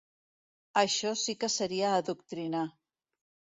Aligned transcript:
Això 0.81 1.11
sí 1.25 1.35
que 1.45 1.51
seria 1.57 1.93
adoctrinar. 2.01 2.65